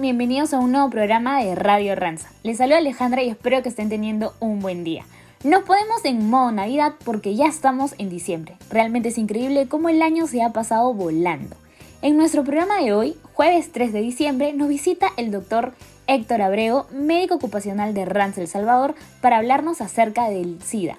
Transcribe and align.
bienvenidos 0.00 0.54
a 0.54 0.58
un 0.58 0.72
nuevo 0.72 0.88
programa 0.88 1.42
de 1.44 1.54
Radio 1.54 1.94
Ranza. 1.94 2.30
Les 2.42 2.56
saludo 2.56 2.78
Alejandra 2.78 3.22
y 3.22 3.28
espero 3.28 3.62
que 3.62 3.68
estén 3.68 3.90
teniendo 3.90 4.32
un 4.40 4.60
buen 4.60 4.82
día. 4.82 5.04
Nos 5.44 5.64
podemos 5.64 6.02
en 6.04 6.30
modo 6.30 6.52
Navidad 6.52 6.94
porque 7.04 7.34
ya 7.34 7.46
estamos 7.46 7.94
en 7.98 8.08
diciembre. 8.08 8.56
Realmente 8.70 9.10
es 9.10 9.18
increíble 9.18 9.68
cómo 9.68 9.90
el 9.90 10.00
año 10.00 10.26
se 10.26 10.42
ha 10.42 10.54
pasado 10.54 10.94
volando. 10.94 11.54
En 12.00 12.16
nuestro 12.16 12.44
programa 12.44 12.78
de 12.80 12.94
hoy, 12.94 13.16
jueves 13.34 13.72
3 13.72 13.92
de 13.92 14.00
diciembre, 14.00 14.54
nos 14.54 14.70
visita 14.70 15.08
el 15.18 15.30
doctor 15.30 15.74
Héctor 16.06 16.40
Abreu, 16.40 16.86
médico 16.92 17.34
ocupacional 17.34 17.92
de 17.92 18.06
Ranza 18.06 18.40
El 18.40 18.48
Salvador, 18.48 18.94
para 19.20 19.36
hablarnos 19.36 19.82
acerca 19.82 20.30
del 20.30 20.62
SIDA. 20.62 20.96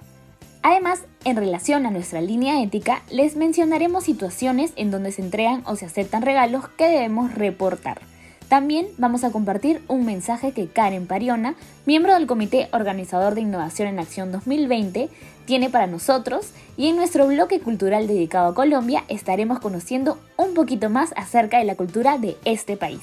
Además, 0.61 1.05
en 1.25 1.37
relación 1.37 1.87
a 1.87 1.91
nuestra 1.91 2.21
línea 2.21 2.61
ética, 2.61 3.01
les 3.09 3.35
mencionaremos 3.35 4.03
situaciones 4.03 4.73
en 4.75 4.91
donde 4.91 5.11
se 5.11 5.23
entregan 5.23 5.63
o 5.65 5.75
se 5.75 5.87
aceptan 5.87 6.21
regalos 6.21 6.67
que 6.67 6.87
debemos 6.87 7.33
reportar. 7.33 8.10
También 8.51 8.87
vamos 8.97 9.23
a 9.23 9.31
compartir 9.31 9.81
un 9.87 10.05
mensaje 10.05 10.51
que 10.51 10.67
Karen 10.67 11.07
Pariona, 11.07 11.55
miembro 11.85 12.13
del 12.15 12.27
Comité 12.27 12.67
Organizador 12.73 13.33
de 13.33 13.39
Innovación 13.39 13.87
en 13.87 13.97
Acción 13.97 14.33
2020, 14.33 15.07
tiene 15.45 15.69
para 15.69 15.87
nosotros 15.87 16.51
y 16.75 16.89
en 16.89 16.97
nuestro 16.97 17.27
bloque 17.27 17.61
cultural 17.61 18.07
dedicado 18.07 18.49
a 18.49 18.53
Colombia 18.53 19.05
estaremos 19.07 19.61
conociendo 19.61 20.17
un 20.35 20.53
poquito 20.53 20.89
más 20.89 21.13
acerca 21.15 21.59
de 21.59 21.63
la 21.63 21.75
cultura 21.75 22.17
de 22.17 22.35
este 22.43 22.75
país. 22.75 22.99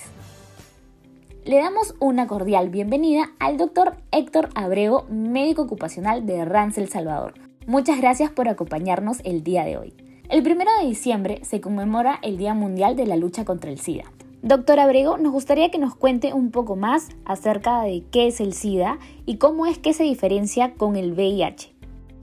Le 1.47 1.56
damos 1.56 1.95
una 1.98 2.27
cordial 2.27 2.69
bienvenida 2.69 3.30
al 3.39 3.56
doctor 3.56 3.97
Héctor 4.12 4.51
Abrego, 4.55 5.06
médico 5.09 5.62
ocupacional 5.62 6.27
de 6.27 6.45
Rancel 6.45 6.91
Salvador. 6.91 7.33
Muchas 7.67 7.97
gracias 8.03 8.30
por 8.30 8.51
acompañarnos 8.51 9.20
el 9.25 9.45
día 9.45 9.65
de 9.65 9.78
hoy. 9.78 9.95
El 10.28 10.47
1 10.47 10.65
de 10.83 10.87
diciembre 10.87 11.41
se 11.42 11.62
conmemora 11.62 12.19
el 12.20 12.37
Día 12.37 12.53
Mundial 12.53 12.97
de 12.97 13.06
la 13.06 13.17
Lucha 13.17 13.47
contra 13.47 13.70
el 13.70 13.78
SIDA. 13.78 14.05
Doctor 14.42 14.78
Abrego, 14.78 15.19
nos 15.19 15.33
gustaría 15.33 15.70
que 15.70 15.78
nos 15.78 15.97
cuente 15.97 16.33
un 16.33 16.53
poco 16.53 16.77
más 16.77 17.08
acerca 17.25 17.83
de 17.83 18.05
qué 18.12 18.28
es 18.28 18.41
el 18.41 18.53
SIDA 18.53 18.98
y 19.27 19.36
cómo 19.39 19.67
es 19.67 19.78
que 19.78 19.92
se 19.92 20.05
diferencia 20.05 20.75
con 20.75 20.94
el 20.94 21.12
VIH. 21.12 21.75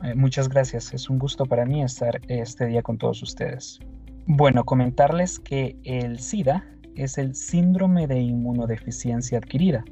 Eh, 0.04 0.16
muchas 0.16 0.48
gracias, 0.48 0.94
es 0.94 1.10
un 1.10 1.20
gusto 1.20 1.46
para 1.46 1.66
mí 1.66 1.84
estar 1.84 2.22
este 2.30 2.68
día 2.68 2.82
con 2.82 2.98
todos 2.98 3.22
ustedes. 3.22 3.80
Bueno, 4.28 4.64
comentarles 4.64 5.40
que 5.40 5.78
el 5.84 6.20
SIDA 6.20 6.66
es 6.96 7.18
el 7.18 7.36
síndrome 7.36 8.08
de 8.08 8.22
inmunodeficiencia 8.22 9.38
adquirida. 9.38 9.84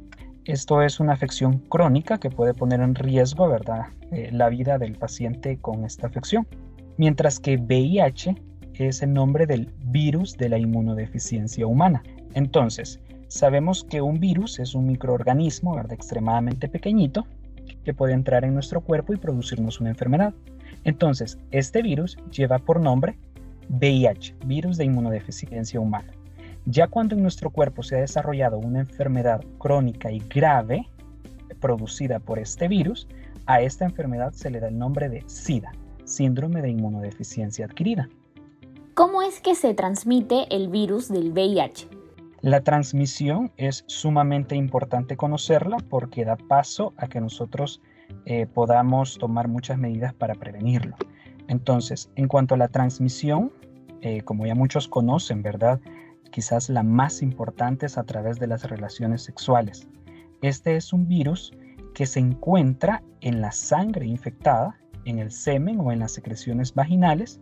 Esto 0.45 0.81
es 0.81 1.01
una 1.01 1.13
afección 1.13 1.59
crónica 1.59 2.19
que 2.19 2.29
puede 2.29 2.53
poner 2.53 2.79
en 2.79 2.95
riesgo, 2.95 3.49
¿verdad?, 3.49 3.87
eh, 4.11 4.29
la 4.31 4.47
vida 4.47 4.77
del 4.77 4.95
paciente 4.95 5.57
con 5.57 5.83
esta 5.83 6.07
afección. 6.07 6.47
Mientras 6.97 7.39
que 7.39 7.57
VIH 7.57 8.35
es 8.79 9.01
el 9.01 9.13
nombre 9.13 9.45
del 9.45 9.71
virus 9.85 10.37
de 10.37 10.49
la 10.49 10.57
inmunodeficiencia 10.57 11.67
humana. 11.67 12.03
Entonces, 12.33 12.99
sabemos 13.27 13.83
que 13.83 14.01
un 14.01 14.19
virus 14.19 14.59
es 14.59 14.75
un 14.75 14.87
microorganismo 14.87 15.79
extremadamente 15.79 16.67
pequeñito 16.67 17.25
que 17.83 17.93
puede 17.93 18.13
entrar 18.13 18.43
en 18.45 18.53
nuestro 18.53 18.81
cuerpo 18.81 19.13
y 19.13 19.17
producirnos 19.17 19.79
una 19.79 19.89
enfermedad. 19.89 20.33
Entonces, 20.83 21.37
este 21.51 21.81
virus 21.81 22.17
lleva 22.31 22.59
por 22.59 22.79
nombre 22.79 23.17
VIH, 23.69 24.35
virus 24.45 24.77
de 24.77 24.85
inmunodeficiencia 24.85 25.79
humana. 25.79 26.11
Ya 26.65 26.87
cuando 26.87 27.15
en 27.15 27.21
nuestro 27.21 27.49
cuerpo 27.49 27.83
se 27.83 27.97
ha 27.97 28.01
desarrollado 28.01 28.57
una 28.57 28.79
enfermedad 28.79 29.43
crónica 29.57 30.11
y 30.11 30.19
grave 30.19 30.87
producida 31.59 32.19
por 32.19 32.39
este 32.39 32.67
virus, 32.67 33.07
a 33.45 33.61
esta 33.61 33.85
enfermedad 33.85 34.31
se 34.33 34.49
le 34.49 34.59
da 34.59 34.67
el 34.69 34.77
nombre 34.77 35.09
de 35.09 35.23
SIDA, 35.27 35.71
síndrome 36.05 36.61
de 36.61 36.69
inmunodeficiencia 36.69 37.65
adquirida. 37.65 38.09
¿Cómo 38.95 39.23
es 39.23 39.41
que 39.41 39.55
se 39.55 39.73
transmite 39.73 40.45
el 40.55 40.67
virus 40.67 41.09
del 41.09 41.31
VIH? 41.31 41.87
La 42.41 42.61
transmisión 42.61 43.51
es 43.57 43.85
sumamente 43.87 44.55
importante 44.55 45.17
conocerla 45.17 45.77
porque 45.89 46.25
da 46.25 46.35
paso 46.35 46.93
a 46.97 47.07
que 47.07 47.19
nosotros 47.19 47.81
eh, 48.25 48.45
podamos 48.45 49.17
tomar 49.17 49.47
muchas 49.47 49.79
medidas 49.79 50.13
para 50.13 50.35
prevenirlo. 50.35 50.95
Entonces, 51.47 52.11
en 52.15 52.27
cuanto 52.27 52.53
a 52.53 52.59
la 52.59 52.67
transmisión, 52.67 53.51
eh, 54.01 54.21
como 54.21 54.45
ya 54.45 54.53
muchos 54.53 54.87
conocen, 54.87 55.41
¿verdad? 55.41 55.81
quizás 56.29 56.69
la 56.69 56.83
más 56.83 57.23
importante 57.23 57.87
es 57.87 57.97
a 57.97 58.03
través 58.03 58.39
de 58.39 58.45
las 58.45 58.63
relaciones 58.63 59.23
sexuales. 59.23 59.87
Este 60.43 60.75
es 60.75 60.93
un 60.93 61.07
virus 61.07 61.51
que 61.95 62.05
se 62.05 62.19
encuentra 62.19 63.01
en 63.21 63.41
la 63.41 63.51
sangre 63.53 64.05
infectada, 64.05 64.79
en 65.05 65.17
el 65.17 65.31
semen 65.31 65.79
o 65.79 65.91
en 65.91 65.97
las 65.97 66.11
secreciones 66.11 66.75
vaginales 66.75 67.39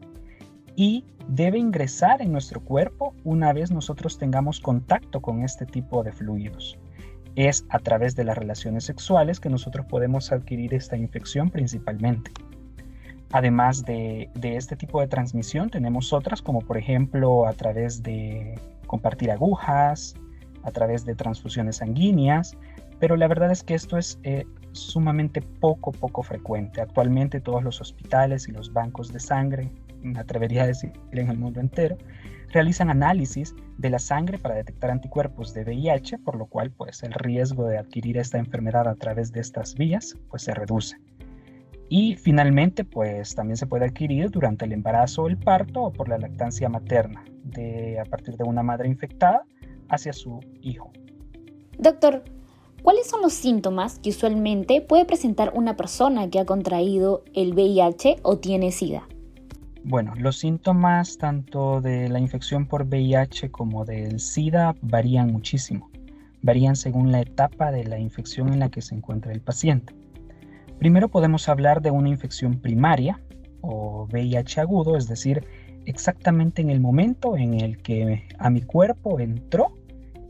y 0.75 1.05
debe 1.27 1.57
ingresar 1.57 2.21
en 2.21 2.31
nuestro 2.31 2.61
cuerpo 2.61 3.13
una 3.23 3.53
vez 3.53 3.71
nosotros 3.71 4.17
tengamos 4.17 4.59
contacto 4.59 5.21
con 5.21 5.43
este 5.43 5.65
tipo 5.65 6.03
de 6.03 6.11
fluidos. 6.11 6.77
Es 7.35 7.65
a 7.69 7.79
través 7.79 8.15
de 8.15 8.25
las 8.25 8.37
relaciones 8.37 8.83
sexuales 8.83 9.39
que 9.39 9.49
nosotros 9.49 9.85
podemos 9.85 10.31
adquirir 10.31 10.73
esta 10.73 10.97
infección 10.97 11.49
principalmente. 11.49 12.31
Además 13.31 13.85
de, 13.85 14.29
este 14.41 14.75
tipo 14.75 14.99
de 14.99 15.07
transmisión, 15.07 15.69
tenemos 15.69 16.11
otras 16.11 16.41
como 16.41 16.59
por 16.59 16.77
ejemplo 16.77 17.47
a 17.47 17.53
través 17.53 18.03
de 18.03 18.59
compartir 18.87 19.31
agujas, 19.31 20.15
a 20.63 20.71
través 20.71 21.05
de 21.05 21.15
transfusiones 21.15 21.77
sanguíneas, 21.77 22.57
pero 22.99 23.15
la 23.15 23.27
verdad 23.27 23.49
es 23.51 23.63
que 23.63 23.73
esto 23.73 23.97
es 23.97 24.19
eh, 24.23 24.45
sumamente 24.73 25.41
poco, 25.41 25.93
poco 25.93 26.23
frecuente. 26.23 26.81
Actualmente 26.81 27.39
todos 27.39 27.63
los 27.63 27.79
hospitales 27.79 28.49
y 28.49 28.51
los 28.51 28.73
bancos 28.73 29.13
de 29.13 29.21
sangre, 29.21 29.71
me 30.01 30.19
atrevería 30.19 30.63
a 30.63 30.67
decir 30.67 30.91
en 31.11 31.29
el 31.29 31.37
mundo 31.37 31.59
entero, 31.59 31.97
realizan 32.51 32.89
análisis 32.89 33.55
de 33.77 33.89
la 33.89 33.99
sangre 33.99 34.37
para 34.37 34.55
detectar 34.55 34.91
anticuerpos 34.91 35.53
de 35.53 35.63
VIH, 35.63 36.19
por 36.19 36.35
lo 36.35 36.45
cual 36.45 36.71
pues 36.71 37.03
el 37.03 37.13
riesgo 37.13 37.65
de 37.65 37.77
adquirir 37.77 38.17
esta 38.17 38.37
enfermedad 38.37 38.87
a 38.87 38.95
través 38.95 39.31
de 39.31 39.39
estas 39.39 39.75
vías 39.75 40.15
pues 40.29 40.43
se 40.43 40.53
reduce. 40.53 40.97
Y 41.89 42.15
finalmente 42.15 42.83
pues 42.83 43.35
también 43.35 43.57
se 43.57 43.67
puede 43.67 43.85
adquirir 43.85 44.29
durante 44.29 44.65
el 44.65 44.73
embarazo 44.73 45.27
el 45.27 45.37
parto 45.37 45.83
o 45.83 45.93
por 45.93 46.07
la 46.09 46.17
lactancia 46.17 46.69
materna 46.69 47.23
a 47.99 48.05
partir 48.05 48.37
de 48.37 48.43
una 48.43 48.63
madre 48.63 48.87
infectada 48.87 49.43
hacia 49.89 50.13
su 50.13 50.39
hijo. 50.61 50.91
Doctor, 51.77 52.23
¿cuáles 52.81 53.09
son 53.09 53.21
los 53.21 53.33
síntomas 53.33 53.99
que 53.99 54.09
usualmente 54.09 54.81
puede 54.81 55.05
presentar 55.05 55.51
una 55.53 55.75
persona 55.75 56.29
que 56.29 56.39
ha 56.39 56.45
contraído 56.45 57.23
el 57.33 57.53
VIH 57.53 58.17
o 58.23 58.37
tiene 58.37 58.71
SIDA? 58.71 59.07
Bueno, 59.83 60.13
los 60.15 60.37
síntomas 60.37 61.17
tanto 61.17 61.81
de 61.81 62.07
la 62.07 62.19
infección 62.19 62.67
por 62.67 62.83
VIH 62.83 63.49
como 63.49 63.83
del 63.83 64.19
SIDA 64.19 64.75
varían 64.81 65.31
muchísimo. 65.31 65.89
Varían 66.43 66.75
según 66.75 67.11
la 67.11 67.21
etapa 67.21 67.71
de 67.71 67.85
la 67.85 67.97
infección 67.97 68.53
en 68.53 68.59
la 68.59 68.69
que 68.69 68.81
se 68.81 68.93
encuentra 68.93 69.31
el 69.31 69.41
paciente. 69.41 69.95
Primero 70.77 71.09
podemos 71.09 71.49
hablar 71.49 71.81
de 71.81 71.89
una 71.89 72.09
infección 72.09 72.59
primaria 72.59 73.19
o 73.61 74.07
VIH 74.11 74.61
agudo, 74.61 74.97
es 74.97 75.07
decir, 75.07 75.45
exactamente 75.85 76.61
en 76.61 76.69
el 76.69 76.79
momento 76.79 77.35
en 77.35 77.55
el 77.55 77.79
que 77.79 78.27
a 78.37 78.51
mi 78.51 78.61
cuerpo 78.61 79.19
entró 79.19 79.73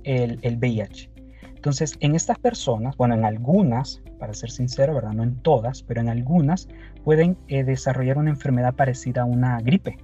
el, 0.04 0.40
VIH. 0.58 1.10
Entonces, 1.56 1.98
en 2.00 2.16
estas 2.16 2.40
personas, 2.40 2.96
bueno, 2.96 3.16
en 3.16 3.26
algunas, 3.26 4.02
para 4.18 4.34
ser 4.34 4.50
sincero, 4.50 4.96
¿verdad? 4.96 5.14
No 5.14 5.24
en 5.24 5.36
todas, 5.42 5.84
pero 5.84 6.02
en 6.02 6.10
algunas 6.10 6.70
pueden 7.04 7.38
eh, 7.48 7.64
desarrollar 7.64 8.18
una 8.18 8.30
enfermedad 8.30 8.74
parecida 8.74 9.24
a 9.24 9.26
una 9.26 9.60
gripe, 9.62 9.98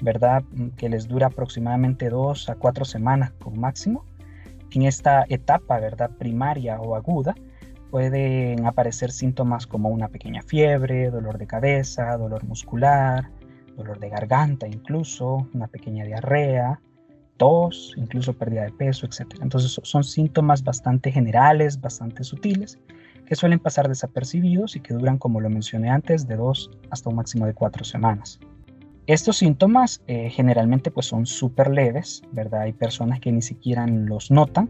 ¿verdad? 0.00 0.42
Mm, 0.52 0.68
que 0.70 0.88
les 0.88 1.08
dura 1.08 1.28
aproximadamente 1.28 2.10
dos 2.10 2.48
a 2.48 2.54
cuatro 2.54 2.84
semanas 2.84 3.32
como 3.38 3.56
máximo. 3.56 4.04
En 4.72 4.82
esta 4.82 5.24
etapa, 5.28 5.78
¿verdad? 5.80 6.10
Primaria 6.18 6.80
o 6.80 6.96
aguda, 6.96 7.34
pueden 7.90 8.66
aparecer 8.66 9.10
síntomas 9.10 9.66
como 9.66 9.88
una 9.88 10.08
pequeña 10.08 10.42
fiebre, 10.42 11.10
dolor 11.10 11.38
de 11.38 11.46
cabeza, 11.46 12.16
dolor 12.16 12.44
muscular, 12.44 13.30
dolor 13.76 13.98
de 14.00 14.08
garganta 14.08 14.66
incluso, 14.66 15.48
una 15.54 15.68
pequeña 15.68 16.04
diarrea, 16.04 16.80
tos, 17.36 17.94
incluso 17.96 18.32
pérdida 18.32 18.64
de 18.64 18.72
peso, 18.72 19.06
etc. 19.06 19.36
Entonces 19.40 19.78
son 19.82 20.04
síntomas 20.04 20.64
bastante 20.64 21.12
generales, 21.12 21.80
bastante 21.80 22.24
sutiles, 22.24 22.78
que 23.26 23.34
suelen 23.34 23.58
pasar 23.58 23.88
desapercibidos 23.88 24.76
y 24.76 24.80
que 24.80 24.94
duran, 24.94 25.18
como 25.18 25.40
lo 25.40 25.50
mencioné 25.50 25.90
antes, 25.90 26.26
de 26.26 26.36
dos 26.36 26.70
hasta 26.90 27.10
un 27.10 27.16
máximo 27.16 27.46
de 27.46 27.54
cuatro 27.54 27.84
semanas. 27.84 28.38
Estos 29.06 29.36
síntomas 29.36 30.02
eh, 30.06 30.30
generalmente 30.30 30.90
pues 30.90 31.06
son 31.06 31.26
súper 31.26 31.70
leves, 31.70 32.22
¿verdad? 32.32 32.62
Hay 32.62 32.72
personas 32.72 33.20
que 33.20 33.30
ni 33.30 33.42
siquiera 33.42 33.86
los 33.86 34.30
notan 34.30 34.68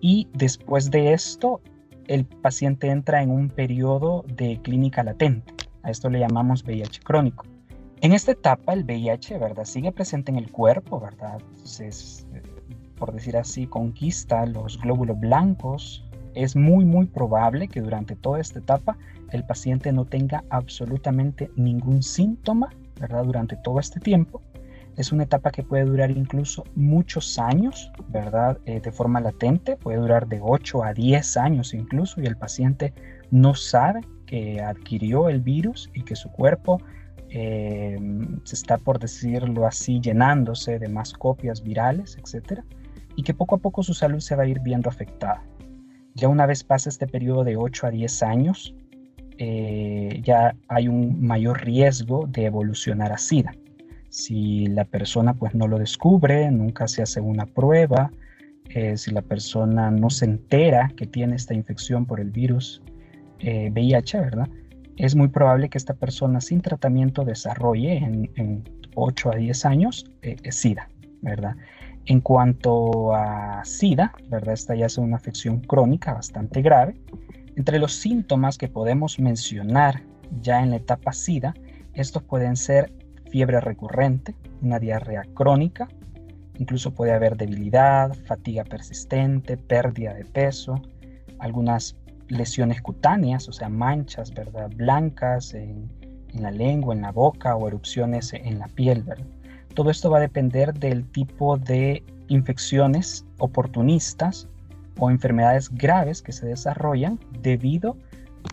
y 0.00 0.28
después 0.34 0.90
de 0.90 1.12
esto 1.12 1.62
el 2.06 2.24
paciente 2.24 2.88
entra 2.88 3.22
en 3.22 3.30
un 3.30 3.48
periodo 3.48 4.24
de 4.26 4.60
clínica 4.62 5.02
latente. 5.02 5.54
A 5.82 5.90
esto 5.90 6.10
le 6.10 6.18
llamamos 6.18 6.64
VIH 6.64 7.00
crónico. 7.02 7.46
En 8.00 8.12
esta 8.12 8.32
etapa 8.32 8.74
el 8.74 8.84
VIH, 8.84 9.38
¿verdad? 9.38 9.64
Sigue 9.64 9.90
presente 9.90 10.30
en 10.30 10.38
el 10.38 10.50
cuerpo, 10.50 11.00
¿verdad? 11.00 11.38
por 12.98 13.12
decir 13.12 13.36
así, 13.36 13.66
conquista 13.66 14.44
los 14.44 14.78
glóbulos 14.80 15.18
blancos. 15.18 16.04
Es 16.38 16.54
muy, 16.54 16.84
muy 16.84 17.06
probable 17.06 17.66
que 17.66 17.80
durante 17.80 18.14
toda 18.14 18.38
esta 18.38 18.60
etapa 18.60 18.96
el 19.32 19.42
paciente 19.42 19.90
no 19.90 20.04
tenga 20.04 20.44
absolutamente 20.50 21.50
ningún 21.56 22.00
síntoma, 22.00 22.68
¿verdad? 23.00 23.24
Durante 23.24 23.56
todo 23.56 23.80
este 23.80 23.98
tiempo. 23.98 24.40
Es 24.96 25.10
una 25.10 25.24
etapa 25.24 25.50
que 25.50 25.64
puede 25.64 25.84
durar 25.84 26.12
incluso 26.12 26.62
muchos 26.76 27.40
años, 27.40 27.90
¿verdad? 28.10 28.56
Eh, 28.66 28.78
de 28.80 28.92
forma 28.92 29.20
latente, 29.20 29.74
puede 29.74 29.98
durar 29.98 30.28
de 30.28 30.38
8 30.40 30.84
a 30.84 30.94
10 30.94 31.36
años 31.38 31.74
incluso 31.74 32.20
y 32.20 32.26
el 32.26 32.36
paciente 32.36 32.94
no 33.32 33.56
sabe 33.56 34.02
que 34.24 34.62
adquirió 34.62 35.28
el 35.28 35.40
virus 35.40 35.90
y 35.92 36.04
que 36.04 36.14
su 36.14 36.30
cuerpo 36.30 36.80
eh, 37.30 37.98
se 38.44 38.54
está, 38.54 38.78
por 38.78 39.00
decirlo 39.00 39.66
así, 39.66 39.98
llenándose 40.00 40.78
de 40.78 40.88
más 40.88 41.14
copias 41.14 41.64
virales, 41.64 42.16
etc. 42.16 42.60
Y 43.16 43.24
que 43.24 43.34
poco 43.34 43.56
a 43.56 43.58
poco 43.58 43.82
su 43.82 43.92
salud 43.92 44.20
se 44.20 44.36
va 44.36 44.44
a 44.44 44.46
ir 44.46 44.60
viendo 44.60 44.88
afectada. 44.88 45.42
Ya 46.18 46.28
una 46.28 46.46
vez 46.46 46.64
pasa 46.64 46.88
este 46.88 47.06
periodo 47.06 47.44
de 47.44 47.56
8 47.56 47.86
a 47.86 47.90
10 47.90 48.22
años, 48.24 48.74
eh, 49.38 50.20
ya 50.24 50.56
hay 50.66 50.88
un 50.88 51.22
mayor 51.24 51.64
riesgo 51.64 52.26
de 52.26 52.46
evolucionar 52.46 53.12
a 53.12 53.18
SIDA. 53.18 53.54
Si 54.08 54.66
la 54.66 54.84
persona 54.84 55.34
pues 55.34 55.54
no 55.54 55.68
lo 55.68 55.78
descubre, 55.78 56.50
nunca 56.50 56.88
se 56.88 57.02
hace 57.02 57.20
una 57.20 57.46
prueba, 57.46 58.10
eh, 58.70 58.96
si 58.96 59.12
la 59.12 59.22
persona 59.22 59.92
no 59.92 60.10
se 60.10 60.24
entera 60.24 60.90
que 60.96 61.06
tiene 61.06 61.36
esta 61.36 61.54
infección 61.54 62.04
por 62.04 62.18
el 62.18 62.30
virus 62.30 62.82
VIH, 63.40 64.18
¿verdad? 64.18 64.48
es 64.98 65.14
muy 65.14 65.28
probable 65.28 65.68
que 65.68 65.78
esta 65.78 65.94
persona 65.94 66.40
sin 66.40 66.60
tratamiento 66.60 67.24
desarrolle 67.24 67.96
en, 67.96 68.64
8 69.00 69.30
a 69.30 69.36
10 69.36 69.64
años 69.64 70.10
eh, 70.22 70.36
SIDA, 70.50 70.88
¿verdad? 71.22 71.54
En 72.08 72.22
cuanto 72.22 73.14
a 73.14 73.62
SIDA, 73.66 74.14
¿verdad? 74.30 74.54
Esta 74.54 74.74
ya 74.74 74.86
es 74.86 74.96
una 74.96 75.16
afección 75.16 75.60
crónica 75.60 76.14
bastante 76.14 76.62
grave. 76.62 76.98
Entre 77.54 77.78
los 77.78 77.92
síntomas 77.92 78.56
que 78.56 78.66
podemos 78.66 79.18
mencionar 79.18 80.00
ya 80.40 80.62
en 80.62 80.70
la 80.70 80.76
etapa 80.76 81.12
SIDA, 81.12 81.52
estos 81.92 82.22
pueden 82.22 82.56
ser 82.56 82.90
fiebre 83.30 83.60
recurrente, 83.60 84.34
una 84.62 84.78
diarrea 84.78 85.24
crónica, 85.34 85.86
incluso 86.56 86.94
puede 86.94 87.12
haber 87.12 87.36
debilidad, 87.36 88.14
fatiga 88.24 88.64
persistente, 88.64 89.58
pérdida 89.58 90.14
de 90.14 90.24
peso, 90.24 90.80
algunas 91.38 91.94
lesiones 92.28 92.80
cutáneas, 92.80 93.50
o 93.50 93.52
sea, 93.52 93.68
manchas, 93.68 94.32
¿verdad? 94.32 94.70
Blancas 94.74 95.52
en, 95.52 95.90
la 96.32 96.50
lengua, 96.50 96.94
en 96.94 97.02
la 97.02 97.12
boca 97.12 97.54
o 97.54 97.68
erupciones 97.68 98.32
en 98.32 98.60
la 98.60 98.68
piel, 98.68 99.02
¿verdad? 99.02 99.26
Todo 99.78 99.92
esto 99.92 100.10
va 100.10 100.18
a 100.18 100.22
depender 100.22 100.74
del 100.74 101.08
tipo 101.08 101.56
de 101.56 102.02
infecciones 102.26 103.24
oportunistas 103.38 104.48
o 104.98 105.08
enfermedades 105.08 105.70
graves 105.70 106.20
que 106.20 106.32
se 106.32 106.46
desarrollan 106.46 107.20
debido 107.42 107.96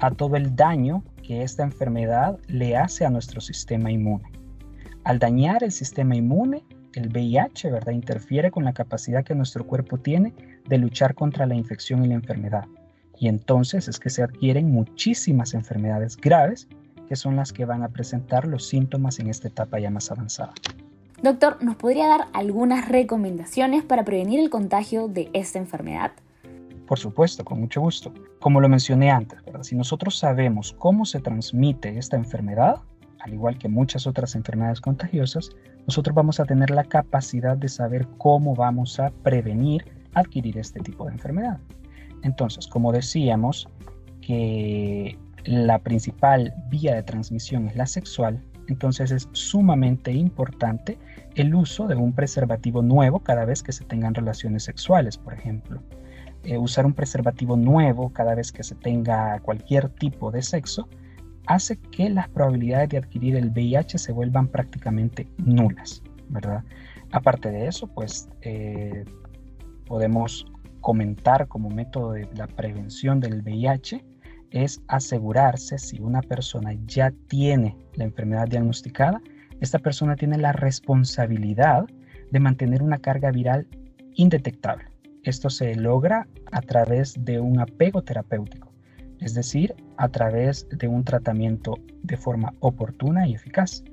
a 0.01 0.12
todo 0.12 0.36
el 0.36 0.56
daño 0.56 1.04
que 1.24 1.42
esta 1.42 1.63
enfermedad 1.63 2.38
le 2.48 2.77
hace 2.77 3.06
a 3.06 3.10
nuestro 3.10 3.42
sistema 3.42 3.92
inmune. 3.92 4.31
Al 5.04 5.18
dañar 5.18 5.63
el 5.63 5.72
sistema 5.72 6.16
inmune, 6.16 6.63
el 6.94 7.10
VIH, 7.10 7.72
¿verdad? 7.72 7.94
Interfiere 7.94 8.51
con 8.51 8.63
la 8.63 8.74
capacidad 8.74 9.24
que 9.24 9.33
nuestro 9.33 9.66
cuerpo 9.66 9.98
tiene 9.98 10.31
de 10.69 10.77
luchar 10.77 11.16
contra 11.16 11.48
la 11.48 11.56
infección 11.56 12.06
y 12.06 12.10
la 12.10 12.13
enfermedad. 12.13 12.66
Y 13.18 13.30
entonces 13.30 13.88
es 13.88 14.00
que 14.00 14.12
se 14.12 14.22
adquieren 14.22 14.69
muchísimas 14.69 15.56
enfermedades 15.56 16.18
graves 16.18 16.68
que 17.10 17.16
son 17.16 17.36
las 17.36 17.51
que 17.51 17.66
van 17.66 17.81
a 17.81 17.89
presentar 17.89 18.45
los 18.45 18.68
síntomas 18.68 19.18
en 19.18 19.31
esta 19.31 19.48
etapa 19.48 19.80
ya 19.80 19.89
más 19.89 20.12
avanzada. 20.12 20.54
Doctor, 21.21 21.63
¿nos 21.63 21.75
podría 21.77 22.07
dar 22.07 22.27
algunas 22.33 22.89
recomendaciones 22.89 23.83
para 23.83 24.03
prevenir 24.03 24.39
el 24.39 24.50
contagio 24.50 25.07
de 25.07 25.29
esta 25.33 25.59
enfermedad? 25.59 26.12
Por 26.88 27.00
supuesto, 27.00 27.44
con 27.44 27.62
mucho 27.62 27.81
gusto. 27.81 28.13
Como 28.39 28.59
lo 28.59 28.69
mencioné 28.69 29.09
antes, 29.09 29.39
si 29.62 29.75
nosotros 29.75 30.17
sabemos 30.17 30.75
cómo 30.77 31.06
se 31.06 31.19
transmite 31.19 31.97
esta 31.97 32.15
enfermedad, 32.15 32.75
al 33.19 33.33
igual 33.33 33.57
que 33.57 33.69
muchas 33.69 34.06
otras 34.06 34.35
enfermedades 34.35 34.81
contagiosas, 34.81 35.50
nosotros 35.88 36.13
vamos 36.13 36.39
a 36.39 36.45
tener 36.45 36.69
la 36.69 36.83
capacidad 36.83 37.57
de 37.57 37.69
saber 37.69 38.07
cómo 38.17 38.53
vamos 38.53 39.00
a 39.00 39.09
prevenir 39.23 39.85
adquirir 40.13 40.57
este 40.57 40.79
tipo 40.81 41.06
de 41.06 41.13
enfermedad. 41.13 41.59
Entonces, 42.23 42.67
como 42.67 42.91
decíamos, 42.91 43.67
que 44.21 45.17
la 45.45 45.79
principal 45.79 46.53
vía 46.69 46.95
de 46.95 47.03
transmisión 47.03 47.67
es 47.67 47.75
la 47.75 47.85
sexual, 47.85 48.44
entonces 48.67 49.12
es 49.12 49.29
sumamente 49.31 50.12
importante 50.12 50.97
el 51.35 51.53
uso 51.53 51.87
de 51.87 51.95
un 51.95 52.13
preservativo 52.13 52.81
nuevo 52.81 53.19
cada 53.19 53.45
vez 53.45 53.61
que 53.61 53.71
se 53.71 53.85
tengan 53.85 54.13
relaciones 54.13 54.63
sexuales, 54.63 55.17
por 55.17 55.33
ejemplo. 55.33 55.81
Eh, 56.43 56.57
usar 56.57 56.85
un 56.85 56.93
preservativo 56.93 57.57
nuevo 57.57 58.11
cada 58.13 58.35
vez 58.35 58.51
que 58.51 58.63
se 58.63 58.75
tenga 58.75 59.39
cualquier 59.39 59.89
tipo 59.89 60.31
de 60.31 60.41
sexo 60.41 60.87
hace 61.47 61.77
que 61.77 62.09
las 62.09 62.29
probabilidades 62.29 62.89
de 62.89 62.97
adquirir 62.97 63.35
el 63.35 63.49
VIH 63.49 63.97
se 63.97 64.11
vuelvan 64.11 64.47
prácticamente 64.47 65.27
nulas, 65.37 66.01
¿verdad? 66.29 66.63
Aparte 67.11 67.51
de 67.51 67.67
eso, 67.67 67.88
pues 67.88 68.29
eh, 68.41 69.05
podemos 69.85 70.45
comentar 70.81 71.47
como 71.47 71.69
método 71.69 72.13
de 72.13 72.27
la 72.35 72.47
prevención 72.47 73.19
del 73.19 73.41
VIH 73.41 74.03
es 74.51 74.81
asegurarse 74.88 75.77
si 75.77 75.99
una 75.99 76.21
persona 76.21 76.73
ya 76.85 77.11
tiene 77.27 77.75
la 77.93 78.05
enfermedad 78.05 78.47
diagnosticada, 78.47 79.21
esta 79.61 79.79
persona 79.79 80.15
tiene 80.15 80.37
la 80.37 80.51
responsabilidad 80.51 81.85
de 82.31 82.39
mantener 82.39 82.83
una 82.83 82.97
carga 82.97 83.31
viral 83.31 83.67
indetectable. 84.15 84.85
Esto 85.23 85.49
se 85.49 85.75
logra 85.75 86.27
a 86.51 86.61
través 86.61 87.15
de 87.23 87.39
un 87.39 87.59
apego 87.59 88.03
terapéutico, 88.03 88.71
es 89.19 89.33
decir, 89.33 89.73
a 89.97 90.09
través 90.09 90.67
de 90.69 90.87
un 90.87 91.03
tratamiento 91.03 91.75
de 92.03 92.17
forma 92.17 92.53
oportuna 92.59 93.27
y 93.27 93.33
eficaz. 93.33 93.83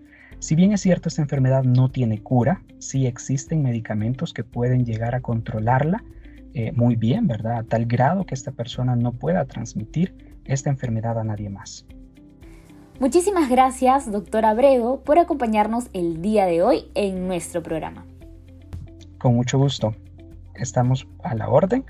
Si 0.40 0.56
bien 0.56 0.72
es 0.72 0.80
cierto, 0.80 1.08
esta 1.08 1.22
enfermedad 1.22 1.64
no 1.64 1.90
tiene 1.90 2.20
cura, 2.22 2.62
sí 2.78 3.06
existen 3.06 3.62
medicamentos 3.62 4.32
que 4.32 4.44
pueden 4.44 4.84
llegar 4.84 5.14
a 5.14 5.20
controlarla 5.20 6.02
eh, 6.54 6.72
muy 6.72 6.96
bien, 6.96 7.26
¿verdad? 7.26 7.58
A 7.58 7.62
tal 7.62 7.86
grado 7.86 8.26
que 8.26 8.34
esta 8.34 8.52
persona 8.52 8.94
no 8.94 9.12
pueda 9.12 9.44
transmitir 9.46 10.14
esta 10.44 10.68
enfermedad 10.68 11.18
a 11.18 11.24
nadie 11.24 11.48
más. 11.48 11.86
Muchísimas 13.02 13.50
gracias, 13.50 14.12
doctora 14.12 14.50
Abrego, 14.50 15.00
por 15.00 15.18
acompañarnos 15.18 15.88
el 15.92 16.22
día 16.22 16.46
de 16.46 16.62
hoy 16.62 16.84
en 16.94 17.26
nuestro 17.26 17.60
programa. 17.60 18.06
Con 19.18 19.34
mucho 19.34 19.58
gusto. 19.58 19.96
Estamos 20.54 21.08
a 21.24 21.34
la 21.34 21.48
orden 21.48 21.84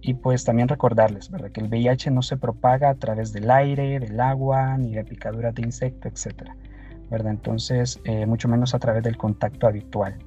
y 0.00 0.14
pues 0.14 0.44
también 0.44 0.66
recordarles, 0.66 1.30
¿verdad? 1.30 1.52
Que 1.52 1.60
el 1.60 1.68
VIH 1.68 2.10
no 2.10 2.20
se 2.20 2.36
propaga 2.36 2.90
a 2.90 2.96
través 2.96 3.32
del 3.32 3.48
aire, 3.48 4.00
del 4.00 4.18
agua, 4.18 4.76
ni 4.76 4.92
de 4.92 5.04
picaduras 5.04 5.54
de 5.54 5.62
insecto, 5.62 6.08
etcétera, 6.08 6.56
¿verdad? 7.10 7.30
Entonces, 7.30 8.00
eh, 8.02 8.26
mucho 8.26 8.48
menos 8.48 8.74
a 8.74 8.80
través 8.80 9.04
del 9.04 9.16
contacto 9.16 9.68
habitual. 9.68 10.18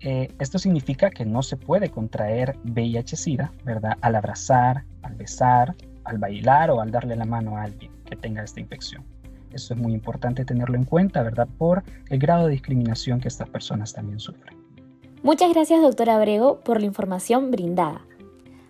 Eh, 0.00 0.34
esto 0.38 0.58
significa 0.58 1.10
que 1.10 1.26
no 1.26 1.42
se 1.42 1.58
puede 1.58 1.90
contraer 1.90 2.56
VIH-Sida, 2.64 3.52
¿verdad? 3.66 3.98
Al 4.00 4.14
abrazar, 4.14 4.84
al 5.02 5.14
besar, 5.16 5.74
al 6.04 6.16
bailar 6.16 6.70
o 6.70 6.80
al 6.80 6.90
darle 6.90 7.16
la 7.16 7.26
mano 7.26 7.58
a 7.58 7.64
alguien 7.64 7.92
que 8.06 8.16
tenga 8.16 8.42
esta 8.42 8.60
infección. 8.60 9.04
Esto 9.54 9.74
es 9.74 9.80
muy 9.80 9.92
importante 9.92 10.44
tenerlo 10.44 10.76
en 10.76 10.84
cuenta, 10.84 11.22
¿verdad? 11.22 11.48
Por 11.58 11.82
el 12.10 12.18
grado 12.18 12.46
de 12.46 12.52
discriminación 12.52 13.20
que 13.20 13.28
estas 13.28 13.48
personas 13.48 13.92
también 13.92 14.20
sufren. 14.20 14.56
Muchas 15.22 15.52
gracias, 15.54 15.80
doctora 15.80 16.16
Abrego, 16.16 16.60
por 16.60 16.80
la 16.80 16.86
información 16.86 17.50
brindada. 17.50 18.02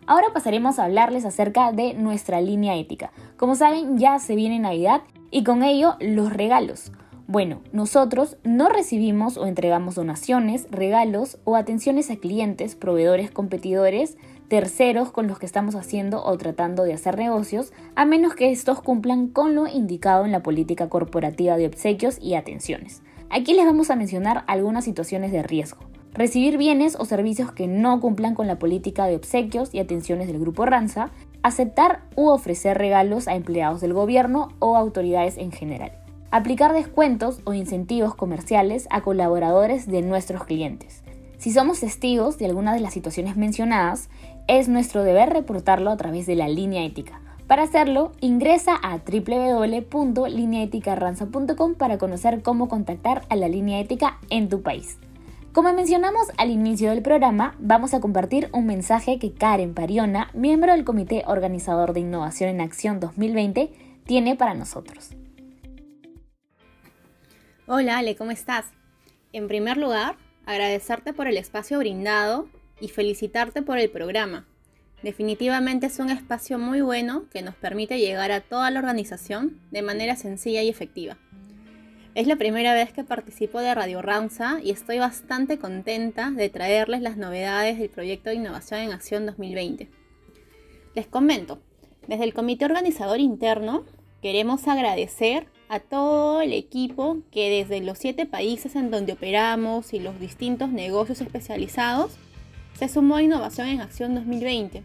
Ahora 0.07 0.29
pasaremos 0.33 0.79
a 0.79 0.85
hablarles 0.85 1.25
acerca 1.25 1.73
de 1.73 1.95
nuestra 1.95 2.41
línea 2.41 2.77
ética. 2.77 3.11
Como 3.37 3.57
saben, 3.57 3.99
ya 3.99 4.19
se 4.19 4.37
viene 4.37 4.59
Navidad 4.59 5.03
y 5.31 5.45
con 5.45 5.63
ello 5.63 5.97
los 6.01 6.33
regalos. 6.33 6.93
Bueno, 7.27 7.63
nosotros 7.73 8.37
no 8.45 8.69
recibimos 8.69 9.39
o 9.39 9.47
entregamos 9.47 9.95
donaciones, 9.95 10.67
regalos 10.71 11.39
o 11.45 11.57
atenciones 11.57 12.11
a 12.11 12.17
clientes, 12.17 12.75
proveedores, 12.77 13.31
competidores, 13.31 14.19
terceros 14.49 15.11
con 15.11 15.27
los 15.27 15.39
que 15.39 15.47
estamos 15.47 15.75
haciendo 15.75 16.25
o 16.25 16.37
tratando 16.37 16.85
de 16.85 16.93
hacer 16.93 17.17
negocios, 17.17 17.73
a 17.95 18.05
menos 18.05 18.35
que 18.35 18.51
estos 18.51 18.81
cumplan 18.81 19.29
con 19.29 19.55
lo 19.55 19.67
indicado 19.67 20.25
en 20.25 20.33
la 20.33 20.43
política 20.43 20.89
corporativa 20.89 21.57
de 21.57 21.67
obsequios 21.67 22.19
y 22.21 22.35
atenciones. 22.35 23.03
Aquí 23.31 23.55
les 23.55 23.67
vamos 23.67 23.91
a 23.91 23.97
mencionar 23.97 24.45
algunas 24.47 24.85
situaciones 24.85 25.33
de 25.33 25.43
riesgo. 25.43 25.81
Recibir 26.13 26.59
bienes 26.59 26.97
o 26.99 27.05
servicios 27.05 27.51
que 27.51 27.67
no 27.67 28.01
cumplan 28.01 28.35
con 28.35 28.47
la 28.47 28.59
política 28.59 29.07
de 29.07 29.17
obsequios 29.17 29.75
y 29.75 29.81
atenciones 29.81 30.29
del 30.29 30.39
grupo 30.39 30.65
Ranza, 30.65 31.11
aceptar 31.43 32.03
u 32.15 32.29
ofrecer 32.29 32.79
regalos 32.79 33.27
a 33.27 33.35
empleados 33.35 33.81
del 33.81 33.93
gobierno 33.93 34.49
o 34.61 34.77
autoridades 34.77 35.37
en 35.37 35.51
general 35.51 35.93
aplicar 36.35 36.73
descuentos 36.73 37.41
o 37.45 37.55
incentivos 37.55 38.17
comerciales 38.17 38.89
a 38.91 39.03
colaboradores 39.03 39.87
de 39.87 40.03
nuestros 40.03 40.43
clientes. 40.43 41.05
Si 41.39 41.53
somos 41.53 41.79
testigos 41.79 42.39
de 42.39 42.47
alguna 42.47 42.75
de 42.75 42.81
las 42.81 42.93
situaciones 42.93 43.37
mencionadas, 43.37 44.11
es 44.47 44.69
nuestro 44.69 45.03
deber 45.05 45.31
reportarlo 45.31 45.91
a 45.91 45.97
través 45.97 46.27
de 46.27 46.35
la 46.35 46.49
línea 46.49 46.85
ética. 46.85 47.23
Para 47.47 47.63
hacerlo, 47.65 48.13
ingresa 48.21 48.79
a 48.83 48.99
www.lineaeticaranza.com 48.99 51.75
para 51.75 51.99
conocer 51.99 52.43
cómo 52.43 52.69
contactar 52.69 53.25
a 53.29 53.37
la 53.37 53.49
línea 53.49 53.81
ética 53.81 54.19
en 54.31 54.49
tu 54.49 54.63
país. 54.63 54.99
Como 55.53 55.71
mencionamos 55.73 56.29
al 56.37 56.51
inicio 56.51 56.91
del 56.91 57.03
programa, 57.03 57.55
vamos 57.61 57.95
a 57.95 58.01
compartir 58.01 58.49
un 58.53 58.67
mensaje 58.67 59.19
que 59.19 59.35
Karen 59.35 59.75
Pariona, 59.75 60.31
miembro 60.35 60.73
del 60.73 60.85
Comité 60.85 61.23
Organizador 61.27 61.93
de 61.93 62.01
Innovación 62.01 62.51
en 62.51 62.61
Acción 62.61 62.99
2020, 62.99 63.73
tiene 64.05 64.37
para 64.37 64.55
nosotros. 64.55 65.11
Hola 67.67 67.99
Ale, 67.99 68.17
¿cómo 68.17 68.31
estás? 68.31 68.67
En 69.33 69.49
primer 69.49 69.77
lugar, 69.77 70.17
agradecerte 70.45 71.13
por 71.13 71.29
el 71.29 71.37
espacio 71.37 71.79
brindado 71.79 72.49
y 72.85 72.89
felicitarte 72.89 73.63
por 73.63 73.79
el 73.79 73.89
programa. 73.89 74.47
Definitivamente 75.03 75.87
es 75.87 75.99
un 75.99 76.11
espacio 76.11 76.59
muy 76.59 76.83
bueno 76.83 77.25
que 77.33 77.41
nos 77.41 77.55
permite 77.55 77.99
llegar 77.99 78.31
a 78.31 78.43
toda 78.43 78.71
la 78.71 78.81
organización 78.81 79.59
de 79.71 79.81
manera 79.81 80.17
sencilla 80.17 80.63
y 80.63 80.69
efectiva. 80.69 81.17
Es 82.15 82.27
la 82.27 82.37
primera 82.37 82.75
vez 82.75 82.93
que 82.93 83.03
participo 83.03 83.61
de 83.61 83.75
Radio 83.75 84.03
Ranza 84.03 84.59
y 84.63 84.71
estoy 84.71 84.99
bastante 84.99 85.59
contenta 85.59 86.31
de 86.31 86.51
traerles 86.51 87.01
las 87.01 87.17
novedades 87.17 87.79
del 87.79 87.89
proyecto 87.89 88.29
de 88.29 88.37
Innovación 88.37 88.81
en 88.81 88.93
Acción 88.93 89.25
2020. 89.25 89.89
Les 90.95 91.07
comento, 91.07 91.61
desde 92.07 92.25
el 92.25 92.35
comité 92.35 92.67
organizador 92.67 93.19
interno 93.19 93.87
queremos 94.21 94.69
agradecer 94.69 95.47
a 95.71 95.81
todo 95.81 96.43
el 96.43 96.53
equipo 96.53 97.19
que 97.31 97.49
desde 97.49 97.81
los 97.81 97.99
siete 97.99 98.27
países 98.27 98.77
en 98.77 98.91
donde 98.91 99.15
operamos 99.15 99.95
y 99.95 100.01
los 100.01 100.21
distintos 100.21 100.69
negocios 100.69 101.23
especializados 101.23 102.19
se 102.79 102.89
sumó 102.89 103.17
a 103.17 103.23
Innovación 103.23 103.69
en 103.69 103.81
Acción 103.81 104.15
2020. 104.15 104.83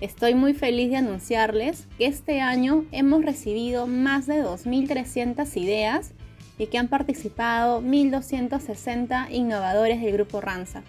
Estoy 0.00 0.34
muy 0.34 0.54
feliz 0.54 0.90
de 0.90 0.96
anunciarles 0.96 1.86
que 1.98 2.06
este 2.06 2.40
año 2.40 2.84
hemos 2.92 3.24
recibido 3.24 3.86
más 3.86 4.26
de 4.26 4.42
2.300 4.42 5.56
ideas 5.56 6.12
y 6.58 6.66
que 6.66 6.78
han 6.78 6.88
participado 6.88 7.80
1.260 7.82 9.30
innovadores 9.30 10.00
del 10.00 10.12
grupo 10.12 10.40
Ranza. 10.40 10.82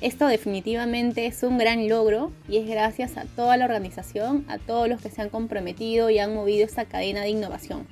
Esto 0.00 0.28
definitivamente 0.28 1.26
es 1.26 1.42
un 1.42 1.58
gran 1.58 1.88
logro 1.88 2.30
y 2.48 2.58
es 2.58 2.68
gracias 2.68 3.16
a 3.16 3.24
toda 3.24 3.56
la 3.56 3.64
organización, 3.64 4.44
a 4.48 4.58
todos 4.58 4.88
los 4.88 5.00
que 5.00 5.10
se 5.10 5.22
han 5.22 5.28
comprometido 5.28 6.08
y 6.08 6.18
han 6.18 6.34
movido 6.34 6.64
esta 6.64 6.84
cadena 6.84 7.22
de 7.22 7.30
innovación. 7.30 7.86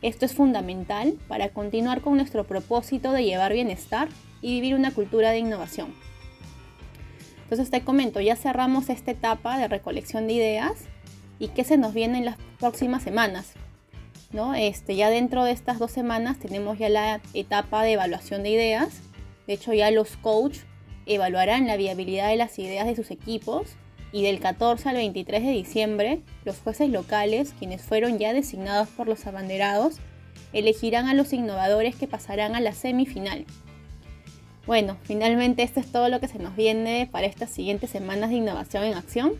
Esto 0.00 0.26
es 0.26 0.34
fundamental 0.34 1.14
para 1.28 1.48
continuar 1.48 2.02
con 2.02 2.16
nuestro 2.16 2.44
propósito 2.44 3.12
de 3.12 3.24
llevar 3.24 3.52
bienestar 3.52 4.08
y 4.42 4.60
vivir 4.60 4.74
una 4.74 4.92
cultura 4.92 5.30
de 5.30 5.38
innovación. 5.38 6.03
Entonces 7.54 7.70
te 7.70 7.84
comento, 7.84 8.20
ya 8.20 8.34
cerramos 8.34 8.88
esta 8.88 9.12
etapa 9.12 9.56
de 9.58 9.68
recolección 9.68 10.26
de 10.26 10.32
ideas 10.32 10.72
y 11.38 11.46
qué 11.46 11.62
se 11.62 11.78
nos 11.78 11.94
viene 11.94 12.18
en 12.18 12.24
las 12.24 12.36
próximas 12.58 13.04
semanas. 13.04 13.52
¿no? 14.32 14.56
Este, 14.56 14.96
ya 14.96 15.08
dentro 15.08 15.44
de 15.44 15.52
estas 15.52 15.78
dos 15.78 15.92
semanas 15.92 16.40
tenemos 16.40 16.80
ya 16.80 16.88
la 16.88 17.20
etapa 17.32 17.84
de 17.84 17.92
evaluación 17.92 18.42
de 18.42 18.50
ideas. 18.50 19.02
De 19.46 19.52
hecho, 19.52 19.72
ya 19.72 19.92
los 19.92 20.16
coach 20.16 20.58
evaluarán 21.06 21.68
la 21.68 21.76
viabilidad 21.76 22.28
de 22.28 22.34
las 22.34 22.58
ideas 22.58 22.86
de 22.86 22.96
sus 22.96 23.12
equipos 23.12 23.76
y 24.10 24.24
del 24.24 24.40
14 24.40 24.88
al 24.88 24.96
23 24.96 25.44
de 25.44 25.52
diciembre, 25.52 26.22
los 26.44 26.58
jueces 26.58 26.90
locales, 26.90 27.54
quienes 27.56 27.82
fueron 27.82 28.18
ya 28.18 28.32
designados 28.32 28.88
por 28.88 29.06
los 29.06 29.28
abanderados, 29.28 29.98
elegirán 30.52 31.06
a 31.06 31.14
los 31.14 31.32
innovadores 31.32 31.94
que 31.94 32.08
pasarán 32.08 32.56
a 32.56 32.60
la 32.60 32.72
semifinal. 32.72 33.46
Bueno, 34.66 34.96
finalmente 35.02 35.62
esto 35.62 35.80
es 35.80 35.92
todo 35.92 36.08
lo 36.08 36.20
que 36.20 36.28
se 36.28 36.38
nos 36.38 36.56
viene 36.56 37.06
para 37.10 37.26
estas 37.26 37.50
siguientes 37.50 37.90
semanas 37.90 38.30
de 38.30 38.36
innovación 38.36 38.84
en 38.84 38.94
acción. 38.94 39.34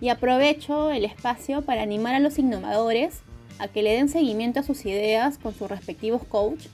Y 0.00 0.08
aprovecho 0.08 0.90
el 0.90 1.04
espacio 1.04 1.62
para 1.62 1.82
animar 1.82 2.14
a 2.14 2.20
los 2.20 2.38
innovadores 2.38 3.20
a 3.58 3.68
que 3.68 3.82
le 3.82 3.92
den 3.92 4.08
seguimiento 4.08 4.60
a 4.60 4.62
sus 4.62 4.84
ideas 4.86 5.38
con 5.38 5.54
sus 5.54 5.70
respectivos 5.70 6.24
coach 6.24 6.66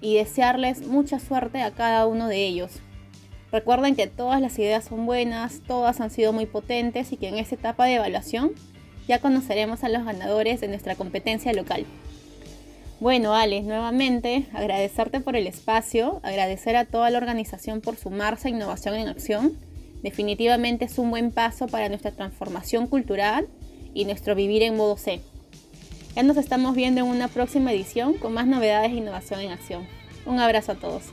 y 0.00 0.16
desearles 0.16 0.86
mucha 0.86 1.18
suerte 1.18 1.62
a 1.62 1.70
cada 1.70 2.06
uno 2.06 2.28
de 2.28 2.44
ellos. 2.44 2.72
Recuerden 3.52 3.96
que 3.96 4.06
todas 4.06 4.40
las 4.40 4.58
ideas 4.58 4.84
son 4.84 5.06
buenas, 5.06 5.60
todas 5.66 6.00
han 6.00 6.10
sido 6.10 6.32
muy 6.32 6.46
potentes 6.46 7.12
y 7.12 7.16
que 7.16 7.28
en 7.28 7.36
esta 7.36 7.54
etapa 7.54 7.86
de 7.86 7.94
evaluación 7.94 8.52
ya 9.06 9.20
conoceremos 9.20 9.84
a 9.84 9.88
los 9.88 10.04
ganadores 10.04 10.60
de 10.60 10.68
nuestra 10.68 10.94
competencia 10.94 11.52
local. 11.52 11.86
Bueno, 13.04 13.34
Alex, 13.34 13.66
nuevamente 13.66 14.46
agradecerte 14.54 15.20
por 15.20 15.36
el 15.36 15.46
espacio, 15.46 16.20
agradecer 16.22 16.74
a 16.74 16.86
toda 16.86 17.10
la 17.10 17.18
organización 17.18 17.82
por 17.82 17.96
sumarse 17.96 18.48
a 18.48 18.50
Innovación 18.50 18.94
en 18.94 19.08
Acción. 19.08 19.58
Definitivamente 20.02 20.86
es 20.86 20.98
un 20.98 21.10
buen 21.10 21.30
paso 21.30 21.66
para 21.66 21.90
nuestra 21.90 22.12
transformación 22.12 22.86
cultural 22.86 23.46
y 23.92 24.06
nuestro 24.06 24.34
vivir 24.34 24.62
en 24.62 24.78
modo 24.78 24.96
C. 24.96 25.20
Ya 26.16 26.22
nos 26.22 26.38
estamos 26.38 26.74
viendo 26.74 27.02
en 27.02 27.08
una 27.08 27.28
próxima 27.28 27.74
edición 27.74 28.14
con 28.14 28.32
más 28.32 28.46
novedades 28.46 28.90
de 28.90 28.96
Innovación 28.96 29.40
en 29.40 29.50
Acción. 29.50 29.86
Un 30.24 30.40
abrazo 30.40 30.72
a 30.72 30.76
todos. 30.76 31.12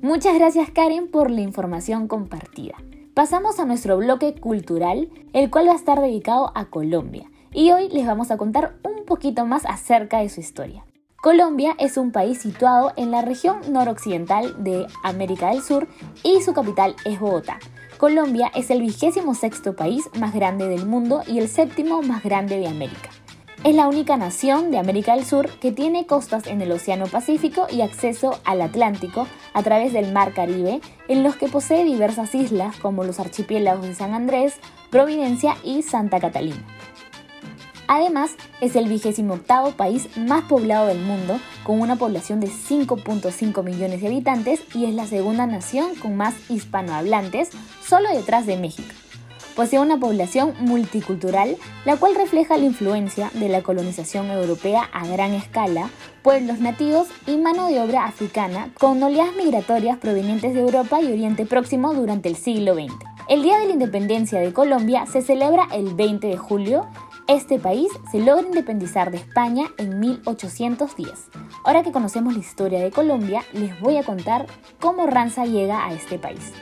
Muchas 0.00 0.34
gracias 0.36 0.70
Karen 0.70 1.10
por 1.10 1.30
la 1.30 1.42
información 1.42 2.08
compartida. 2.08 2.76
Pasamos 3.12 3.60
a 3.60 3.66
nuestro 3.66 3.98
bloque 3.98 4.34
cultural, 4.36 5.10
el 5.34 5.50
cual 5.50 5.68
va 5.68 5.72
a 5.72 5.76
estar 5.76 6.00
dedicado 6.00 6.50
a 6.54 6.70
Colombia 6.70 7.28
y 7.52 7.70
hoy 7.70 7.88
les 7.88 8.06
vamos 8.06 8.30
a 8.30 8.36
contar 8.36 8.74
un 8.82 9.04
poquito 9.04 9.46
más 9.46 9.64
acerca 9.66 10.20
de 10.20 10.28
su 10.28 10.40
historia. 10.40 10.84
Colombia 11.22 11.74
es 11.78 11.96
un 11.96 12.10
país 12.10 12.40
situado 12.40 12.92
en 12.96 13.10
la 13.10 13.22
región 13.22 13.60
noroccidental 13.72 14.64
de 14.64 14.86
América 15.04 15.50
del 15.50 15.62
Sur 15.62 15.86
y 16.24 16.42
su 16.42 16.52
capital 16.52 16.96
es 17.04 17.20
Bogotá. 17.20 17.60
Colombia 17.96 18.50
es 18.56 18.70
el 18.70 18.80
vigésimo 18.80 19.34
sexto 19.34 19.76
país 19.76 20.10
más 20.18 20.34
grande 20.34 20.66
del 20.66 20.86
mundo 20.86 21.22
y 21.26 21.38
el 21.38 21.48
séptimo 21.48 22.02
más 22.02 22.24
grande 22.24 22.58
de 22.58 22.66
América. 22.66 23.10
Es 23.62 23.76
la 23.76 23.86
única 23.86 24.16
nación 24.16 24.72
de 24.72 24.78
América 24.78 25.14
del 25.14 25.24
Sur 25.24 25.48
que 25.60 25.70
tiene 25.70 26.04
costas 26.04 26.48
en 26.48 26.60
el 26.62 26.72
Océano 26.72 27.06
Pacífico 27.06 27.68
y 27.70 27.82
acceso 27.82 28.40
al 28.44 28.60
Atlántico 28.60 29.28
a 29.54 29.62
través 29.62 29.92
del 29.92 30.12
Mar 30.12 30.34
Caribe, 30.34 30.80
en 31.06 31.22
los 31.22 31.36
que 31.36 31.46
posee 31.46 31.84
diversas 31.84 32.34
islas 32.34 32.76
como 32.78 33.04
los 33.04 33.20
archipiélagos 33.20 33.86
de 33.86 33.94
San 33.94 34.14
Andrés, 34.14 34.56
Providencia 34.90 35.54
y 35.62 35.82
Santa 35.82 36.18
Catalina. 36.18 36.64
Además, 37.94 38.36
es 38.62 38.74
el 38.74 38.88
vigésimo 38.88 39.34
octavo 39.34 39.72
país 39.72 40.08
más 40.16 40.44
poblado 40.44 40.86
del 40.86 40.98
mundo, 40.98 41.38
con 41.62 41.78
una 41.78 41.96
población 41.96 42.40
de 42.40 42.46
5.5 42.46 43.62
millones 43.62 44.00
de 44.00 44.06
habitantes 44.06 44.62
y 44.74 44.86
es 44.86 44.94
la 44.94 45.06
segunda 45.06 45.46
nación 45.46 45.94
con 45.96 46.16
más 46.16 46.34
hispanohablantes, 46.48 47.50
solo 47.86 48.08
detrás 48.08 48.46
de 48.46 48.56
México. 48.56 48.88
Posee 49.54 49.78
una 49.78 50.00
población 50.00 50.54
multicultural, 50.60 51.58
la 51.84 51.98
cual 51.98 52.14
refleja 52.14 52.56
la 52.56 52.64
influencia 52.64 53.30
de 53.34 53.50
la 53.50 53.60
colonización 53.60 54.30
europea 54.30 54.88
a 54.94 55.06
gran 55.06 55.34
escala, 55.34 55.90
pueblos 56.22 56.60
nativos 56.60 57.08
y 57.26 57.36
mano 57.36 57.66
de 57.66 57.78
obra 57.78 58.06
africana, 58.06 58.70
con 58.80 59.02
oleadas 59.02 59.36
migratorias 59.36 59.98
provenientes 59.98 60.54
de 60.54 60.60
Europa 60.60 61.02
y 61.02 61.12
Oriente 61.12 61.44
Próximo 61.44 61.92
durante 61.92 62.30
el 62.30 62.36
siglo 62.36 62.72
XX. 62.72 62.94
El 63.28 63.42
Día 63.42 63.58
de 63.58 63.66
la 63.66 63.72
Independencia 63.74 64.40
de 64.40 64.54
Colombia 64.54 65.04
se 65.04 65.20
celebra 65.20 65.68
el 65.72 65.94
20 65.94 66.26
de 66.26 66.38
julio 66.38 66.86
este 67.28 67.58
país 67.58 67.88
se 68.10 68.18
logra 68.18 68.46
independizar 68.46 69.10
de 69.10 69.18
España 69.18 69.66
en 69.78 70.00
1810. 70.00 71.28
Ahora 71.64 71.82
que 71.82 71.92
conocemos 71.92 72.34
la 72.34 72.40
historia 72.40 72.80
de 72.80 72.90
Colombia, 72.90 73.42
les 73.52 73.78
voy 73.80 73.96
a 73.96 74.02
contar 74.02 74.46
cómo 74.80 75.06
Ranza 75.06 75.44
llega 75.44 75.86
a 75.86 75.92
este 75.92 76.18
país. 76.18 76.52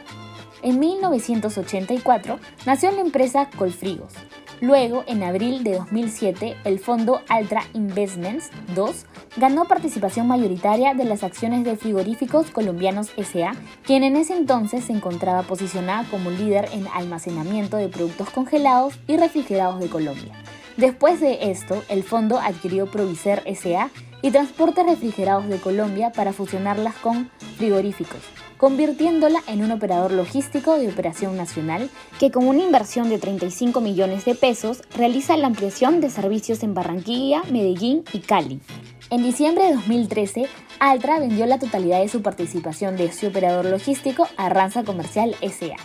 En 0.62 0.79
1984 0.79 2.38
nació 2.67 2.90
la 2.90 3.00
empresa 3.00 3.49
Colfrigos. 3.57 4.12
Luego, 4.61 5.05
en 5.07 5.23
abril 5.23 5.64
de 5.64 5.76
2007, 5.76 6.55
el 6.64 6.79
fondo 6.79 7.23
Altra 7.29 7.62
Investments 7.73 8.50
2 8.75 9.07
ganó 9.38 9.64
participación 9.64 10.29
mayoritaria 10.29 10.93
de 10.93 11.05
las 11.05 11.23
acciones 11.23 11.64
de 11.64 11.76
frigoríficos 11.76 12.50
colombianos 12.50 13.11
SA, 13.17 13.55
quien 13.85 14.05
en 14.05 14.17
ese 14.17 14.37
entonces 14.37 14.85
se 14.85 14.93
encontraba 14.93 15.45
posicionada 15.45 16.05
como 16.11 16.31
líder 16.31 16.69
en 16.75 16.87
almacenamiento 16.88 17.79
de 17.79 17.88
productos 17.88 18.29
congelados 18.29 18.99
y 19.07 19.17
refrigerados 19.17 19.81
de 19.81 19.88
Colombia. 19.88 20.35
Después 20.76 21.21
de 21.21 21.50
esto, 21.50 21.83
el 21.88 22.02
fondo 22.02 22.38
adquirió 22.38 22.90
Provicer 22.90 23.43
SA 23.57 23.88
y 24.21 24.31
Transportes 24.31 24.85
Refrigerados 24.85 25.49
de 25.49 25.59
Colombia 25.59 26.12
para 26.12 26.35
fusionarlas 26.35 26.95
con 26.97 27.31
frigoríficos, 27.57 28.21
convirtiéndola 28.61 29.40
en 29.47 29.64
un 29.64 29.73
operador 29.73 30.12
logístico 30.12 30.79
de 30.79 30.88
operación 30.88 31.35
nacional 31.35 31.88
que 32.19 32.31
con 32.31 32.47
una 32.47 32.62
inversión 32.62 33.09
de 33.09 33.19
35 33.19 33.81
millones 33.81 34.26
de 34.26 34.35
pesos 34.35 34.83
realiza 34.95 35.38
la 35.38 35.47
ampliación 35.47 36.02
de 36.02 36.11
servicios 36.11 36.62
en 36.62 36.75
Barranquilla, 36.75 37.43
Medellín 37.50 38.05
y 38.12 38.19
Cali. 38.19 38.61
En 39.09 39.23
diciembre 39.23 39.64
de 39.64 39.73
2013, 39.73 40.47
Altra 40.79 41.19
vendió 41.19 41.47
la 41.47 41.59
totalidad 41.59 42.00
de 42.00 42.09
su 42.09 42.21
participación 42.21 42.97
de 42.97 43.07
ese 43.07 43.29
operador 43.29 43.64
logístico 43.64 44.29
a 44.37 44.50
Ranza 44.50 44.85
Comercial 44.85 45.35
SA. 45.40 45.76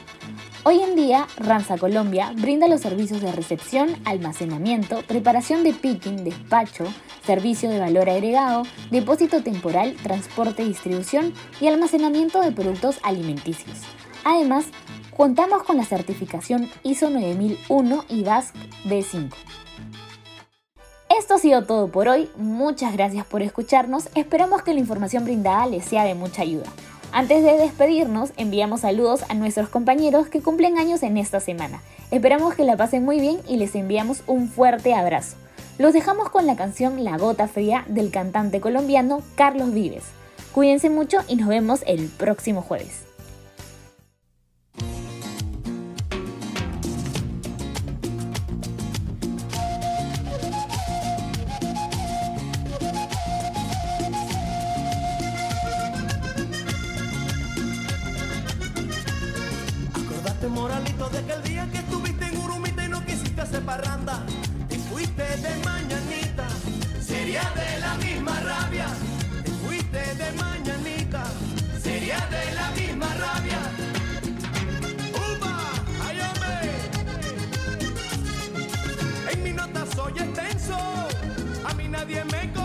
Hoy 0.68 0.82
en 0.82 0.96
día, 0.96 1.28
Ranza 1.38 1.78
Colombia 1.78 2.34
brinda 2.36 2.68
los 2.68 2.82
servicios 2.82 3.22
de 3.22 3.32
recepción, 3.32 3.98
almacenamiento, 4.04 5.04
preparación 5.04 5.64
de 5.64 5.74
picking, 5.74 6.24
despacho, 6.24 6.86
servicio 7.24 7.70
de 7.70 7.80
valor 7.80 8.10
agregado, 8.10 8.64
depósito 8.90 9.44
temporal, 9.44 9.96
transporte, 10.02 10.64
distribución 10.64 11.36
y 11.62 11.68
almacenamiento 11.68 12.42
de 12.42 12.52
productos 12.52 12.98
alimenticios. 13.04 13.78
Además, 14.24 14.66
contamos 15.16 15.62
con 15.62 15.78
la 15.78 15.86
certificación 15.86 16.68
ISO 16.82 17.12
9001 17.12 18.06
y 18.10 18.24
BASC 18.24 18.56
B5. 18.86 19.36
Esto 21.16 21.36
ha 21.36 21.38
sido 21.38 21.64
todo 21.66 21.90
por 21.90 22.08
hoy, 22.08 22.28
muchas 22.38 22.94
gracias 22.94 23.28
por 23.28 23.44
escucharnos, 23.44 24.10
esperamos 24.16 24.64
que 24.64 24.74
la 24.74 24.80
información 24.80 25.26
brindada 25.26 25.68
les 25.68 25.86
sea 25.86 26.06
de 26.06 26.16
mucha 26.16 26.42
ayuda. 26.42 26.66
Antes 27.16 27.46
de 27.46 27.56
despedirnos, 27.56 28.34
enviamos 28.36 28.82
saludos 28.82 29.22
a 29.30 29.36
nuestros 29.36 29.70
compañeros 29.70 30.28
que 30.28 30.42
cumplen 30.42 30.78
años 30.78 31.02
en 31.02 31.16
esta 31.16 31.40
semana. 31.40 31.82
Esperamos 32.12 32.56
que 32.56 32.66
la 32.66 32.76
pasen 32.76 33.06
muy 33.06 33.22
bien 33.22 33.40
y 33.48 33.56
les 33.56 33.74
enviamos 33.76 34.22
un 34.28 34.50
fuerte 34.50 34.94
abrazo. 34.94 35.38
Los 35.78 35.94
dejamos 35.94 36.30
con 36.30 36.46
la 36.46 36.58
canción 36.58 37.06
La 37.06 37.18
Gota 37.18 37.48
Fría 37.48 37.86
del 37.88 38.12
cantante 38.12 38.60
colombiano 38.60 39.22
Carlos 39.36 39.74
Vives. 39.74 40.04
Cuídense 40.52 40.90
mucho 40.90 41.20
y 41.30 41.38
nos 41.38 41.48
vemos 41.48 41.84
el 41.88 42.10
próximo 42.10 42.62
jueves. 42.62 43.05
Nadie 82.16 82.24
me 82.32 82.54
corrige 82.54 82.65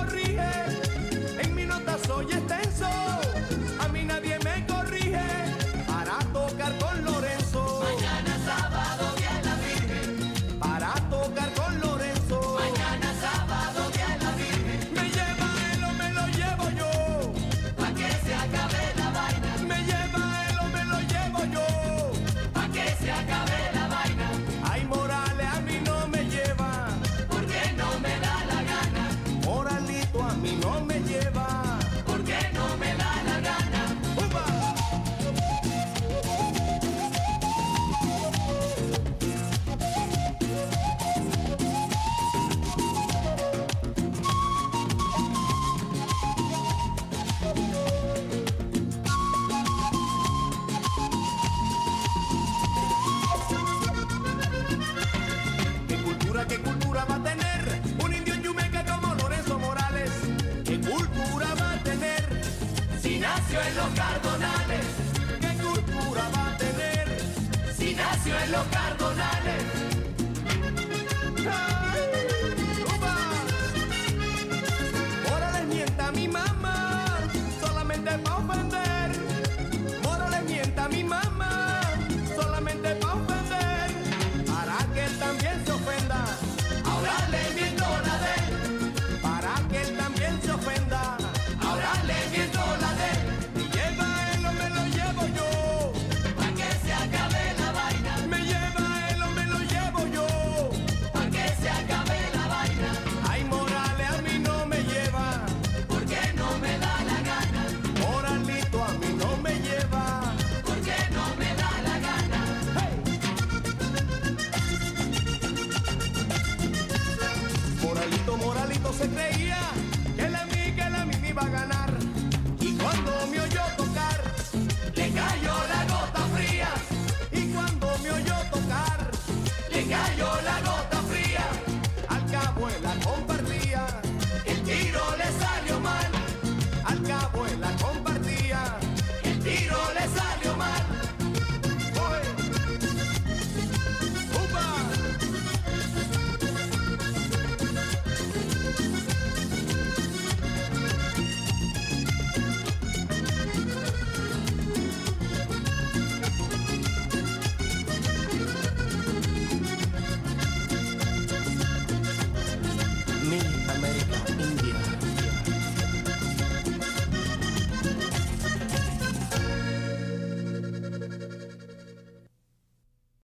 Dale. 69.45 69.81